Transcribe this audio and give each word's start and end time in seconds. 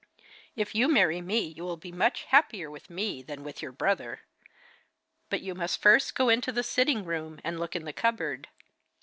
If 0.55 0.73
you 0.73 0.87
marry 0.87 1.21
me 1.21 1.41
you 1.41 1.61
will 1.63 1.77
be 1.77 1.91
much 1.91 2.23
happier 2.23 2.71
with 2.71 2.89
me 2.89 3.21
than 3.21 3.43
with 3.43 3.61
your 3.61 3.71
brother. 3.71 4.21
But 5.29 5.41
you 5.43 5.53
must 5.53 5.79
first 5.79 6.15
go 6.15 6.27
into 6.27 6.51
the 6.51 6.63
sitting 6.63 7.05
room 7.05 7.39
and 7.43 7.59
look 7.59 7.75
in 7.75 7.85
the 7.85 7.93
cupboard. 7.93 8.47